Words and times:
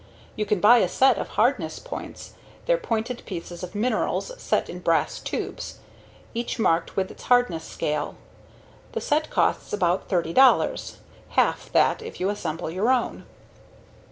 You 0.35 0.47
can 0.47 0.59
buy 0.59 0.79
a 0.79 0.87
set 0.89 1.19
of 1.19 1.27
hardness 1.37 1.77
points. 1.77 2.33
They're 2.65 2.79
pointed 2.79 3.21
pieces 3.27 3.61
of 3.61 3.75
minerals 3.75 4.31
set 4.41 4.67
in 4.67 4.79
brass 4.79 5.19
tubes, 5.19 5.77
each 6.33 6.57
marked 6.57 6.95
with 6.95 7.11
its 7.11 7.21
hardness 7.21 7.65
scale. 7.65 8.15
The 8.93 9.01
set 9.01 9.29
costs 9.29 9.73
about 9.73 10.09
$30 10.09 10.95
(half 11.37 11.71
that 11.73 12.01
if 12.01 12.19
you 12.19 12.31
assemble 12.31 12.71
your 12.71 12.89
own). 12.91 13.25